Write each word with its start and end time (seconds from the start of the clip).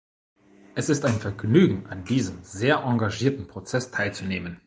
Es 0.73 0.89
ist 0.89 1.05
ein 1.05 1.19
Vergnügen, 1.19 1.85
an 1.85 2.03
diesem 2.03 2.43
sehr 2.43 2.77
engagierten 2.79 3.45
Prozess 3.45 3.91
teilzunehmen. 3.91 4.57